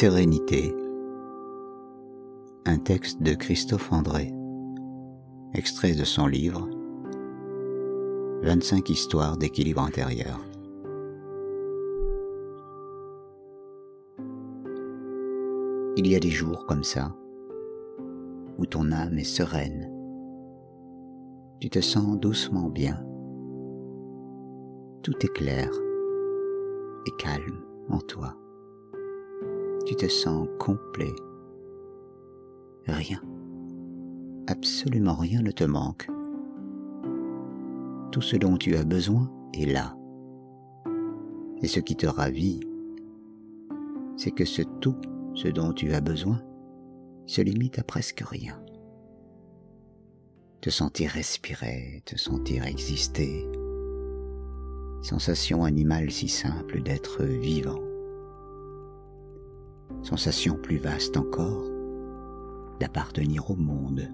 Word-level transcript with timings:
Sérénité. 0.00 0.76
Un 2.66 2.78
texte 2.78 3.20
de 3.20 3.34
Christophe 3.34 3.92
André, 3.92 4.32
extrait 5.54 5.96
de 5.96 6.04
son 6.04 6.28
livre 6.28 6.68
25 8.44 8.90
histoires 8.90 9.36
d'équilibre 9.36 9.82
intérieur. 9.82 10.38
Il 15.96 16.06
y 16.06 16.14
a 16.14 16.20
des 16.20 16.30
jours 16.30 16.64
comme 16.66 16.84
ça 16.84 17.12
où 18.56 18.66
ton 18.66 18.92
âme 18.92 19.18
est 19.18 19.24
sereine. 19.24 19.90
Tu 21.58 21.70
te 21.70 21.80
sens 21.80 22.16
doucement 22.20 22.68
bien. 22.68 23.04
Tout 25.02 25.18
est 25.22 25.34
clair 25.34 25.68
et 27.04 27.10
calme 27.20 27.64
en 27.90 27.98
toi. 27.98 28.36
Tu 29.88 29.96
te 29.96 30.06
sens 30.06 30.46
complet. 30.58 31.14
Rien, 32.88 33.22
absolument 34.46 35.14
rien 35.14 35.40
ne 35.40 35.50
te 35.50 35.64
manque. 35.64 36.10
Tout 38.12 38.20
ce 38.20 38.36
dont 38.36 38.58
tu 38.58 38.76
as 38.76 38.84
besoin 38.84 39.32
est 39.54 39.64
là. 39.64 39.96
Et 41.62 41.68
ce 41.68 41.80
qui 41.80 41.96
te 41.96 42.06
ravit, 42.06 42.60
c'est 44.18 44.30
que 44.30 44.44
ce 44.44 44.60
tout 44.60 44.96
ce 45.32 45.48
dont 45.48 45.72
tu 45.72 45.94
as 45.94 46.02
besoin 46.02 46.42
se 47.24 47.40
limite 47.40 47.78
à 47.78 47.82
presque 47.82 48.20
rien. 48.20 48.62
Te 50.60 50.68
sentir 50.68 51.12
respirer, 51.12 52.02
te 52.04 52.18
sentir 52.18 52.66
exister, 52.66 53.48
sensation 55.00 55.64
animale 55.64 56.10
si 56.10 56.28
simple 56.28 56.82
d'être 56.82 57.24
vivant, 57.24 57.80
sensation 60.02 60.54
plus 60.54 60.78
vaste 60.78 61.16
encore 61.16 61.64
d'appartenir 62.80 63.50
au 63.50 63.56
monde, 63.56 64.08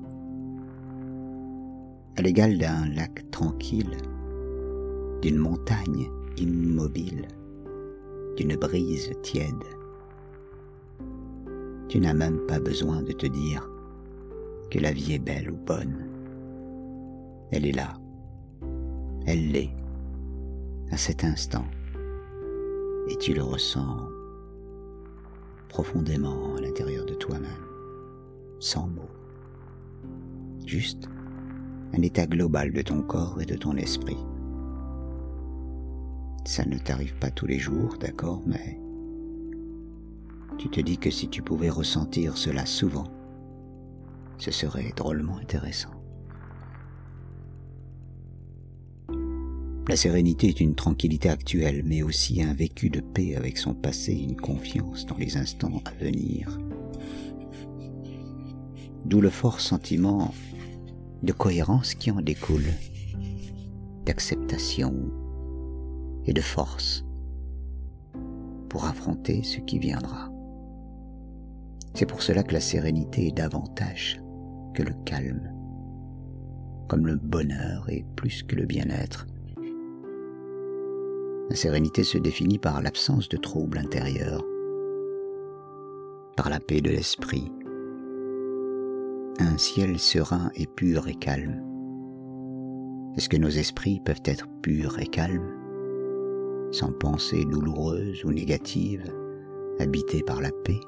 à 2.16 2.22
l'égal 2.22 2.58
d'un 2.58 2.86
lac 2.86 3.30
tranquille, 3.30 3.96
d'une 5.22 5.36
montagne 5.38 6.08
immobile, 6.36 7.28
d'une 8.36 8.56
brise 8.56 9.10
tiède. 9.22 9.64
Tu 11.88 12.00
n'as 12.00 12.14
même 12.14 12.40
pas 12.46 12.58
besoin 12.58 13.02
de 13.02 13.12
te 13.12 13.26
dire 13.26 13.68
que 14.70 14.78
la 14.78 14.92
vie 14.92 15.14
est 15.14 15.18
belle 15.18 15.50
ou 15.50 15.56
bonne. 15.56 16.08
Elle 17.52 17.66
est 17.66 17.72
là. 17.72 17.94
Elle 19.26 19.52
l'est. 19.52 19.70
À 20.90 20.96
cet 20.96 21.24
instant. 21.24 21.64
Et 23.08 23.16
tu 23.16 23.34
le 23.34 23.42
ressens 23.42 24.08
profondément 25.74 26.54
à 26.54 26.60
l'intérieur 26.60 27.04
de 27.04 27.14
toi-même. 27.14 27.66
Sans 28.60 28.86
mots. 28.86 29.10
Juste 30.64 31.08
un 31.92 32.00
état 32.00 32.28
global 32.28 32.72
de 32.72 32.80
ton 32.80 33.02
corps 33.02 33.42
et 33.42 33.44
de 33.44 33.56
ton 33.56 33.74
esprit. 33.76 34.16
Ça 36.44 36.64
ne 36.64 36.78
t'arrive 36.78 37.16
pas 37.16 37.32
tous 37.32 37.46
les 37.46 37.58
jours, 37.58 37.96
d'accord, 37.98 38.40
mais 38.46 38.78
tu 40.58 40.68
te 40.68 40.80
dis 40.80 40.96
que 40.96 41.10
si 41.10 41.28
tu 41.28 41.42
pouvais 41.42 41.70
ressentir 41.70 42.36
cela 42.36 42.66
souvent, 42.66 43.08
ce 44.38 44.52
serait 44.52 44.92
drôlement 44.96 45.38
intéressant. 45.38 46.03
La 49.94 49.98
sérénité 49.98 50.48
est 50.48 50.60
une 50.60 50.74
tranquillité 50.74 51.28
actuelle, 51.28 51.84
mais 51.84 52.02
aussi 52.02 52.42
un 52.42 52.52
vécu 52.52 52.90
de 52.90 52.98
paix 52.98 53.36
avec 53.36 53.56
son 53.56 53.74
passé 53.74 54.10
et 54.10 54.24
une 54.24 54.34
confiance 54.34 55.06
dans 55.06 55.16
les 55.16 55.36
instants 55.36 55.80
à 55.84 55.92
venir. 56.02 56.58
D'où 59.04 59.20
le 59.20 59.30
fort 59.30 59.60
sentiment 59.60 60.34
de 61.22 61.32
cohérence 61.32 61.94
qui 61.94 62.10
en 62.10 62.20
découle, 62.20 62.72
d'acceptation 64.04 65.12
et 66.26 66.32
de 66.32 66.40
force 66.40 67.04
pour 68.68 68.86
affronter 68.86 69.44
ce 69.44 69.60
qui 69.60 69.78
viendra. 69.78 70.28
C'est 71.94 72.06
pour 72.06 72.22
cela 72.22 72.42
que 72.42 72.54
la 72.54 72.60
sérénité 72.60 73.28
est 73.28 73.36
davantage 73.36 74.20
que 74.74 74.82
le 74.82 74.94
calme, 75.04 75.52
comme 76.88 77.06
le 77.06 77.14
bonheur 77.14 77.88
est 77.90 78.04
plus 78.16 78.42
que 78.42 78.56
le 78.56 78.66
bien-être. 78.66 79.28
La 81.50 81.56
sérénité 81.56 82.04
se 82.04 82.16
définit 82.16 82.58
par 82.58 82.80
l'absence 82.80 83.28
de 83.28 83.36
troubles 83.36 83.76
intérieurs, 83.76 84.44
par 86.36 86.48
la 86.48 86.58
paix 86.58 86.80
de 86.80 86.90
l'esprit, 86.90 87.52
un 89.38 89.58
ciel 89.58 89.98
serein 89.98 90.50
et 90.54 90.66
pur 90.66 91.06
et 91.06 91.14
calme. 91.14 91.62
Est-ce 93.16 93.28
que 93.28 93.36
nos 93.36 93.50
esprits 93.50 94.00
peuvent 94.04 94.22
être 94.24 94.48
purs 94.62 94.98
et 94.98 95.06
calmes, 95.06 95.52
sans 96.72 96.92
pensées 96.92 97.44
douloureuses 97.44 98.24
ou 98.24 98.32
négatives, 98.32 99.12
habités 99.78 100.22
par 100.22 100.40
la 100.40 100.50
paix? 100.50 100.80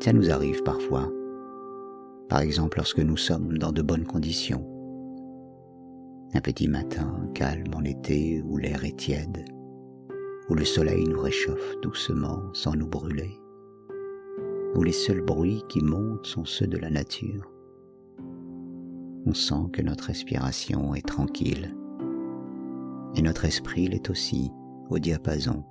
Ça 0.00 0.12
nous 0.14 0.30
arrive 0.30 0.62
parfois. 0.62 1.12
Par 2.28 2.40
exemple 2.40 2.78
lorsque 2.78 3.00
nous 3.00 3.16
sommes 3.16 3.58
dans 3.58 3.72
de 3.72 3.82
bonnes 3.82 4.06
conditions. 4.06 4.75
Un 6.36 6.42
petit 6.42 6.68
matin 6.68 7.30
calme 7.34 7.72
en 7.74 7.82
été 7.82 8.42
où 8.42 8.58
l'air 8.58 8.84
est 8.84 8.98
tiède, 8.98 9.46
où 10.50 10.54
le 10.54 10.66
soleil 10.66 11.02
nous 11.08 11.18
réchauffe 11.18 11.80
doucement 11.80 12.52
sans 12.52 12.74
nous 12.74 12.86
brûler, 12.86 13.40
où 14.74 14.82
les 14.82 14.92
seuls 14.92 15.22
bruits 15.22 15.62
qui 15.70 15.82
montent 15.82 16.26
sont 16.26 16.44
ceux 16.44 16.66
de 16.66 16.76
la 16.76 16.90
nature. 16.90 17.50
On 19.24 19.32
sent 19.32 19.70
que 19.72 19.80
notre 19.80 20.04
respiration 20.04 20.94
est 20.94 21.08
tranquille 21.08 21.74
et 23.14 23.22
notre 23.22 23.46
esprit 23.46 23.88
l'est 23.88 24.10
aussi 24.10 24.50
au 24.90 24.98
diapason. 24.98 25.64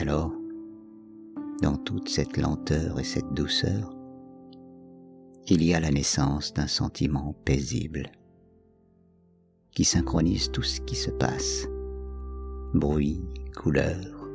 Alors, 0.00 0.32
dans 1.62 1.76
toute 1.76 2.08
cette 2.08 2.36
lenteur 2.36 2.98
et 2.98 3.04
cette 3.04 3.32
douceur, 3.34 3.96
il 5.46 5.62
y 5.62 5.74
a 5.74 5.80
la 5.80 5.92
naissance 5.92 6.52
d'un 6.52 6.66
sentiment 6.66 7.36
paisible 7.44 8.10
qui 9.76 9.84
synchronise 9.84 10.50
tout 10.50 10.62
ce 10.62 10.80
qui 10.80 10.96
se 10.96 11.10
passe, 11.10 11.68
bruit, 12.72 13.20
couleur, 13.54 14.26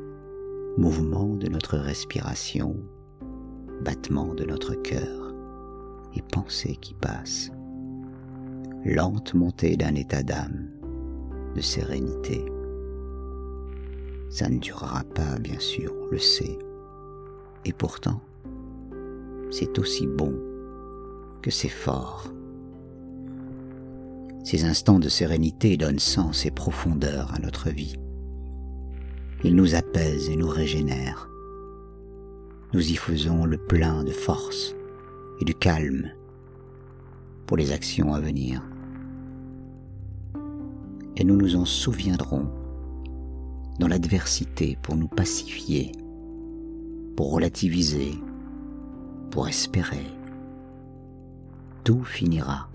mouvement 0.77 1.35
de 1.35 1.47
notre 1.47 1.79
respiration, 1.79 2.75
battement 3.83 4.35
de 4.35 4.45
notre 4.45 4.75
cœur 4.75 5.33
et 6.15 6.21
pensée 6.21 6.75
qui 6.79 6.93
passe, 6.93 7.49
lente 8.85 9.33
montée 9.33 9.77
d'un 9.77 9.95
état 9.95 10.21
d'âme, 10.21 10.69
de 11.55 11.61
sérénité. 11.61 12.45
Ça 14.29 14.47
ne 14.47 14.59
durera 14.59 15.03
pas, 15.15 15.39
bien 15.39 15.59
sûr, 15.59 15.91
on 16.03 16.11
le 16.11 16.19
sait, 16.19 16.59
et 17.65 17.73
pourtant, 17.73 18.21
c'est 19.49 19.79
aussi 19.79 20.05
bon 20.05 20.35
que 21.41 21.49
c'est 21.49 21.67
fort. 21.67 22.31
Ces 24.43 24.65
instants 24.65 24.99
de 24.99 25.09
sérénité 25.09 25.77
donnent 25.77 25.99
sens 25.99 26.45
et 26.45 26.51
profondeur 26.51 27.33
à 27.33 27.39
notre 27.39 27.69
vie. 27.69 27.95
Ils 29.43 29.55
nous 29.55 29.75
apaisent 29.75 30.29
et 30.29 30.35
nous 30.35 30.47
régénèrent. 30.47 31.29
Nous 32.73 32.91
y 32.91 32.95
faisons 32.95 33.45
le 33.45 33.57
plein 33.57 34.03
de 34.03 34.11
force 34.11 34.75
et 35.41 35.45
de 35.45 35.53
calme 35.53 36.11
pour 37.45 37.57
les 37.57 37.71
actions 37.71 38.13
à 38.13 38.19
venir. 38.19 38.61
Et 41.17 41.23
nous 41.23 41.35
nous 41.35 41.55
en 41.55 41.65
souviendrons 41.65 42.49
dans 43.79 43.87
l'adversité 43.87 44.77
pour 44.81 44.95
nous 44.95 45.07
pacifier 45.07 45.91
pour 47.15 47.31
relativiser, 47.31 48.13
pour 49.29 49.47
espérer. 49.47 50.05
Tout 51.83 52.03
finira, 52.03 52.69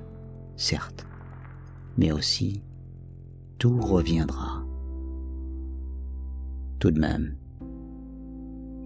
certes, 0.57 1.06
mais 1.97 2.13
aussi 2.13 2.63
tout 3.59 3.81
reviendra. 3.81 4.65
Tout 6.79 6.91
de 6.91 7.01
même, 7.01 7.37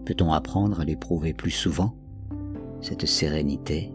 peut-on 0.07 0.33
apprendre 0.33 0.81
à 0.81 0.85
l'éprouver 0.85 1.35
plus 1.35 1.51
souvent, 1.51 1.97
cette 2.81 3.07
sérénité? 3.07 3.93